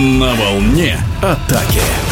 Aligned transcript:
На 0.00 0.32
волне 0.34 0.98
атаки. 1.20 2.09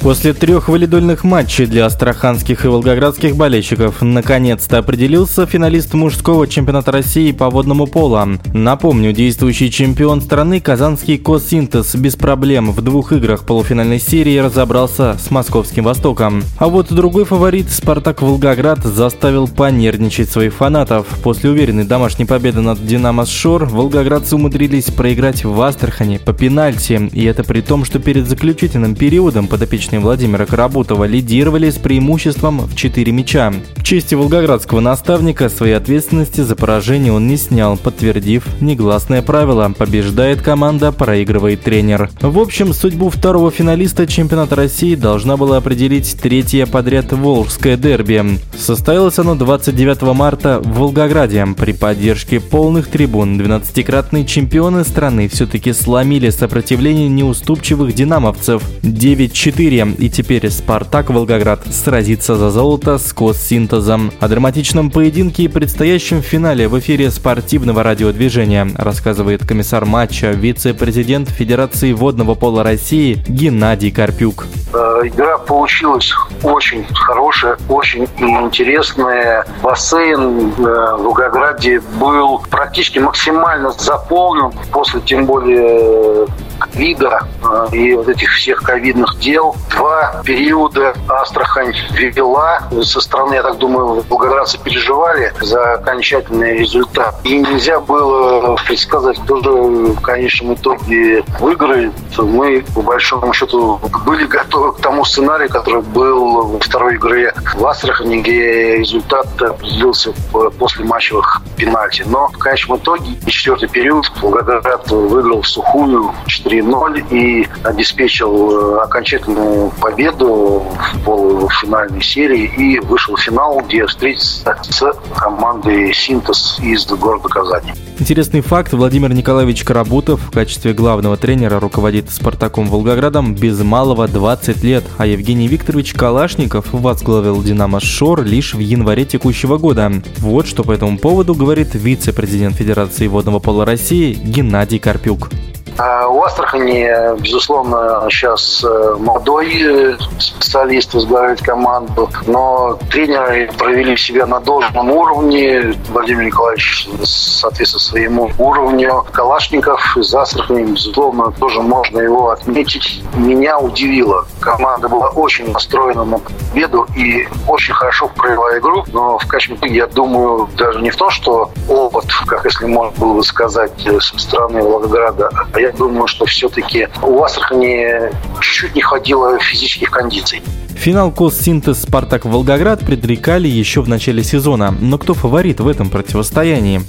После 0.00 0.32
трех 0.32 0.70
валидольных 0.70 1.24
матчей 1.24 1.66
для 1.66 1.84
астраханских 1.84 2.64
и 2.64 2.68
волгоградских 2.68 3.36
болельщиков 3.36 4.00
наконец-то 4.00 4.78
определился 4.78 5.44
финалист 5.44 5.92
мужского 5.92 6.48
чемпионата 6.48 6.90
России 6.90 7.32
по 7.32 7.50
водному 7.50 7.86
полу. 7.86 8.10
Напомню, 8.54 9.12
действующий 9.12 9.70
чемпион 9.70 10.22
страны 10.22 10.58
казанский 10.58 11.18
Косинтез 11.18 11.94
без 11.96 12.16
проблем 12.16 12.72
в 12.72 12.80
двух 12.80 13.12
играх 13.12 13.44
полуфинальной 13.44 14.00
серии 14.00 14.38
разобрался 14.38 15.18
с 15.18 15.30
московским 15.30 15.84
Востоком. 15.84 16.42
А 16.56 16.68
вот 16.68 16.90
другой 16.90 17.26
фаворит 17.26 17.70
Спартак 17.70 18.22
Волгоград 18.22 18.82
заставил 18.82 19.48
понервничать 19.48 20.30
своих 20.30 20.54
фанатов. 20.54 21.06
После 21.22 21.50
уверенной 21.50 21.84
домашней 21.84 22.24
победы 22.24 22.62
над 22.62 22.84
Динамо 22.84 23.26
Шор 23.26 23.66
волгоградцы 23.66 24.34
умудрились 24.34 24.86
проиграть 24.86 25.44
в 25.44 25.60
Астрахани 25.60 26.16
по 26.16 26.32
пенальти. 26.32 27.10
И 27.12 27.24
это 27.24 27.44
при 27.44 27.60
том, 27.60 27.84
что 27.84 27.98
перед 27.98 28.26
заключительным 28.26 28.94
периодом 28.94 29.46
подопечные 29.46 29.89
подопечные 29.90 30.00
Владимира 30.00 30.46
Карабутова 30.46 31.04
лидировали 31.04 31.70
с 31.70 31.76
преимуществом 31.76 32.60
в 32.60 32.76
4 32.76 33.12
мяча. 33.12 33.52
В 33.76 33.82
чести 33.82 34.14
волгоградского 34.14 34.80
наставника 34.80 35.48
своей 35.48 35.74
ответственности 35.74 36.42
за 36.42 36.54
поражение 36.54 37.12
он 37.12 37.26
не 37.26 37.36
снял, 37.36 37.76
подтвердив 37.76 38.46
негласное 38.60 39.22
правило 39.22 39.72
«побеждает 39.76 40.42
команда, 40.42 40.92
проигрывает 40.92 41.62
тренер». 41.62 42.10
В 42.20 42.38
общем, 42.38 42.72
судьбу 42.72 43.10
второго 43.10 43.50
финалиста 43.50 44.06
чемпионата 44.06 44.54
России 44.54 44.94
должна 44.94 45.36
была 45.36 45.56
определить 45.56 46.16
третье 46.20 46.66
подряд 46.66 47.12
Волжское 47.12 47.76
дерби. 47.76 48.38
Состоялось 48.56 49.18
оно 49.18 49.34
29 49.34 50.02
марта 50.14 50.60
в 50.62 50.78
Волгограде. 50.78 51.46
При 51.56 51.72
поддержке 51.72 52.40
полных 52.40 52.88
трибун 52.88 53.40
12-кратные 53.40 54.24
чемпионы 54.24 54.84
страны 54.84 55.28
все-таки 55.28 55.72
сломили 55.72 56.30
сопротивление 56.30 57.08
неуступчивых 57.08 57.94
динамовцев 57.94 58.62
9-4 58.82 59.79
и 59.84 60.08
теперь 60.08 60.50
«Спартак» 60.50 61.10
Волгоград 61.10 61.60
сразится 61.70 62.36
за 62.36 62.50
золото 62.50 62.98
с 62.98 63.12
Коссинтезом. 63.12 64.12
О 64.20 64.28
драматичном 64.28 64.90
поединке 64.90 65.44
и 65.44 65.48
предстоящем 65.48 66.22
финале 66.22 66.68
в 66.68 66.78
эфире 66.78 67.10
спортивного 67.10 67.82
радиодвижения 67.82 68.68
рассказывает 68.76 69.46
комиссар 69.46 69.84
матча, 69.84 70.30
вице-президент 70.30 71.28
Федерации 71.28 71.92
водного 71.92 72.34
пола 72.34 72.62
России 72.62 73.22
Геннадий 73.28 73.90
Карпюк. 73.90 74.46
Э, 74.72 75.00
игра 75.04 75.38
получилась 75.38 76.12
очень 76.42 76.86
хорошая, 76.94 77.56
очень 77.68 78.08
интересная. 78.18 79.44
Бассейн 79.62 80.52
э, 80.58 80.96
в 80.96 81.02
Волгограде 81.02 81.80
был 81.98 82.42
практически 82.50 82.98
максимально 82.98 83.72
заполнен 83.72 84.52
после, 84.72 85.00
тем 85.00 85.26
более, 85.26 86.26
ковида 86.70 87.26
э, 87.42 87.76
и 87.76 87.94
вот 87.94 88.08
этих 88.08 88.30
всех 88.30 88.62
ковидных 88.62 89.18
дел. 89.18 89.54
Два 89.70 90.22
периода 90.24 90.94
Астрахань 91.08 91.74
ввела. 91.90 92.62
Со 92.82 93.00
стороны, 93.00 93.34
я 93.34 93.42
так 93.42 93.58
думаю, 93.58 94.04
волгоградцы 94.08 94.58
переживали 94.58 95.32
за 95.40 95.74
окончательный 95.74 96.58
результат. 96.58 97.16
И 97.24 97.38
нельзя 97.38 97.80
было 97.80 98.56
предсказать, 98.66 99.18
кто 99.22 99.42
же 99.42 99.50
в 99.50 100.00
конечном 100.00 100.54
итоге 100.54 101.24
выиграет. 101.38 101.92
Мы, 102.16 102.64
по 102.74 102.82
большому 102.82 103.32
счету, 103.32 103.80
были 104.04 104.24
готовы 104.24 104.72
к 104.74 104.80
тому 104.80 105.04
сценарию, 105.04 105.48
который 105.48 105.82
был 105.82 106.52
во 106.52 106.58
второй 106.58 106.96
игре 106.96 107.34
в 107.54 107.66
Астрахани, 107.66 108.20
где 108.20 108.76
результат 108.78 109.26
определился 109.40 110.12
после 110.58 110.84
матчевых 110.84 111.42
пенальти. 111.56 112.04
Но 112.06 112.28
в 112.28 112.38
конечном 112.38 112.78
итоге 112.78 113.16
четвертый 113.26 113.68
период 113.68 114.10
Волгоград 114.20 114.90
выиграл 114.90 115.42
в 115.42 115.48
сухую 115.48 116.14
4-0 116.60 117.04
и 117.10 117.46
обеспечил 117.64 118.76
э, 118.76 118.82
окончательную 118.82 119.70
победу 119.80 120.64
в 120.94 121.04
полуфинальной 121.04 122.02
серии 122.02 122.52
и 122.56 122.78
вышел 122.80 123.16
в 123.16 123.20
финал, 123.20 123.60
где 123.66 123.86
встретится 123.86 124.56
с 124.62 124.92
командой 125.16 125.92
«Синтез» 125.92 126.58
из 126.60 126.86
города 126.86 127.28
Казани. 127.28 127.72
Интересный 127.98 128.40
факт. 128.40 128.72
Владимир 128.72 129.12
Николаевич 129.12 129.62
Карабутов 129.64 130.20
в 130.20 130.30
качестве 130.30 130.72
главного 130.72 131.16
тренера 131.16 131.60
руководит 131.60 132.10
«Спартаком» 132.10 132.66
Волгоградом 132.66 133.34
без 133.34 133.60
малого 133.60 134.08
20 134.08 134.62
лет, 134.62 134.84
а 134.98 135.06
Евгений 135.06 135.48
Викторович 135.48 135.92
Калашников 135.94 136.66
возглавил 136.72 137.42
«Динамо 137.42 137.80
Шор» 137.80 138.22
лишь 138.22 138.54
в 138.54 138.58
январе 138.58 139.04
текущего 139.04 139.58
года. 139.58 139.92
Вот 140.18 140.46
что 140.46 140.64
по 140.64 140.72
этому 140.72 140.98
поводу 140.98 141.34
говорит 141.34 141.74
вице-президент 141.74 142.56
Федерации 142.56 143.06
водного 143.06 143.38
пола 143.38 143.64
России 143.64 144.14
Геннадий 144.14 144.78
Карпюк. 144.78 145.30
А 145.78 146.08
у 146.08 146.22
Астрахани, 146.22 147.18
безусловно, 147.20 148.06
сейчас 148.10 148.64
э, 148.64 148.96
молодой 148.98 149.50
э, 149.62 149.96
специалист 150.18 150.92
возглавляет 150.94 151.42
команду, 151.42 152.10
но 152.26 152.78
тренеры 152.90 153.50
провели 153.58 153.96
себя 153.96 154.26
на 154.26 154.40
должном 154.40 154.90
уровне. 154.90 155.74
Владимир 155.90 156.24
Николаевич 156.24 156.88
соответствует 157.02 157.82
своему 157.82 158.30
уровню. 158.38 159.06
Калашников 159.12 159.96
из 159.96 160.14
Астрахани, 160.14 160.64
безусловно, 160.64 161.32
тоже 161.32 161.62
можно 161.62 162.00
его 162.00 162.30
отметить. 162.30 163.02
Меня 163.16 163.58
удивило. 163.58 164.26
Команда 164.40 164.88
была 164.88 165.08
очень 165.08 165.50
настроена 165.52 166.04
на 166.04 166.18
победу 166.18 166.86
и 166.96 167.26
очень 167.48 167.74
хорошо 167.74 168.08
провела 168.08 168.58
игру, 168.58 168.84
но 168.92 169.18
в 169.18 169.24
итоге, 169.24 169.76
я 169.76 169.86
думаю, 169.86 170.48
даже 170.56 170.80
не 170.80 170.90
в 170.90 170.96
том, 170.96 171.10
что 171.10 171.50
опыт, 171.68 172.06
как 172.26 172.44
если 172.44 172.66
можно 172.66 172.98
было 172.98 173.14
бы 173.14 173.22
сказать, 173.22 173.72
э, 173.86 174.00
со 174.00 174.18
стороны 174.18 174.62
Волгограда, 174.62 175.30
а 175.52 175.59
я 175.60 175.72
думаю, 175.72 176.06
что 176.06 176.24
все-таки 176.26 176.88
у 177.02 177.22
Астрахани 177.22 178.10
чуть-чуть 178.40 178.74
не 178.74 178.82
хватило 178.82 179.38
физических 179.38 179.90
кондиций. 179.90 180.42
Финал 180.76 181.10
Коссинтез 181.12 181.82
«Спартак 181.82 182.24
Волгоград» 182.24 182.80
предрекали 182.80 183.48
еще 183.48 183.82
в 183.82 183.88
начале 183.88 184.24
сезона. 184.24 184.74
Но 184.80 184.96
кто 184.98 185.12
фаворит 185.14 185.60
в 185.60 185.68
этом 185.68 185.90
противостоянии? 185.90 186.80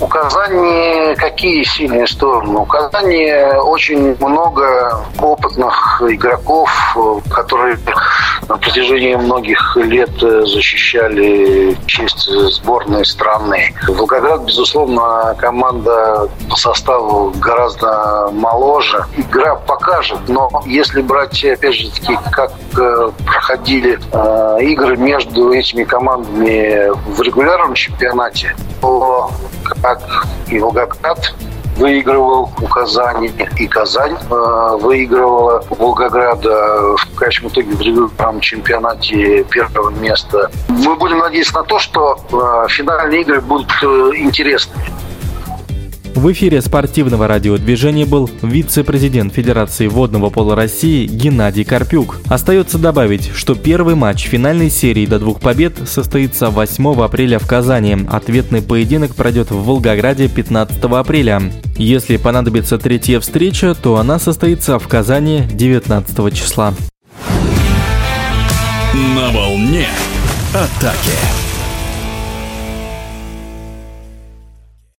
У 0.00 0.06
Казани 0.06 1.14
какие 1.16 1.62
сильные 1.62 2.06
стороны? 2.06 2.58
У 2.58 2.66
Казани 2.66 3.32
очень 3.62 4.16
много 4.20 5.06
опытных 5.18 6.02
игроков, 6.06 6.68
которые 7.30 7.78
на 8.48 8.56
протяжении 8.56 9.14
многих 9.14 9.76
лет 9.76 10.10
защищали 10.20 11.76
честь 11.86 12.28
сборной 12.28 13.04
страны. 13.04 13.74
Волгоград, 13.88 14.44
безусловно, 14.44 15.34
команда 15.38 16.28
по 16.48 16.56
составу 16.56 17.32
гораздо 17.38 18.30
моложе. 18.32 19.04
Игра 19.16 19.56
покажет, 19.56 20.18
но 20.28 20.50
если 20.66 21.02
брать, 21.02 21.44
опять 21.44 21.74
же 21.74 21.90
таки, 21.90 22.16
как 22.30 22.52
э, 22.78 23.10
проходили 23.24 23.98
э, 24.12 24.58
игры 24.62 24.96
между 24.96 25.52
этими 25.52 25.84
командами 25.84 26.90
в 27.10 27.20
регулярном 27.22 27.74
чемпионате, 27.74 28.54
то 28.80 29.30
как 29.82 30.26
и 30.48 30.58
Волгоград 30.58 31.34
выигрывал 31.76 32.50
у 32.60 32.66
Казани, 32.66 33.30
и 33.58 33.66
Казань 33.66 34.16
э, 34.30 34.76
выигрывала 34.80 35.64
у 35.70 35.74
Волгограда 35.74 36.96
в 36.96 37.14
конечном 37.14 37.50
итоге 37.50 37.76
в 37.76 37.80
регулярном 37.80 38.40
чемпионате 38.40 39.44
первого 39.44 39.90
места. 39.90 40.50
Мы 40.68 40.96
будем 40.96 41.18
надеяться 41.18 41.54
на 41.54 41.62
то, 41.64 41.78
что 41.78 42.18
э, 42.32 42.68
финальные 42.68 43.20
игры 43.22 43.40
будут 43.40 43.70
э, 43.82 43.86
интересными. 44.16 44.95
В 46.16 46.32
эфире 46.32 46.62
спортивного 46.62 47.28
радиодвижения 47.28 48.06
был 48.06 48.30
вице-президент 48.40 49.34
Федерации 49.34 49.86
водного 49.86 50.30
пола 50.30 50.56
России 50.56 51.06
Геннадий 51.06 51.62
Карпюк. 51.62 52.22
Остается 52.30 52.78
добавить, 52.78 53.30
что 53.34 53.54
первый 53.54 53.96
матч 53.96 54.24
финальной 54.24 54.70
серии 54.70 55.04
до 55.04 55.18
двух 55.18 55.40
побед 55.40 55.76
состоится 55.86 56.48
8 56.48 57.02
апреля 57.02 57.38
в 57.38 57.46
Казани. 57.46 57.98
Ответный 58.08 58.62
поединок 58.62 59.14
пройдет 59.14 59.50
в 59.50 59.62
Волгограде 59.62 60.28
15 60.28 60.82
апреля. 60.84 61.42
Если 61.76 62.16
понадобится 62.16 62.78
третья 62.78 63.20
встреча, 63.20 63.74
то 63.74 63.98
она 63.98 64.18
состоится 64.18 64.78
в 64.78 64.88
Казани 64.88 65.42
19 65.52 66.34
числа. 66.34 66.72
На 68.94 69.30
волне 69.32 69.86
атаки. 70.54 71.45